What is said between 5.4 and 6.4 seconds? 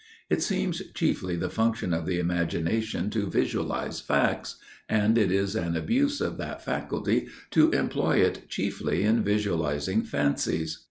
an abuse of